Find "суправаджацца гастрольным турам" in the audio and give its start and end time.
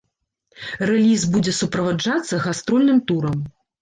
1.59-3.37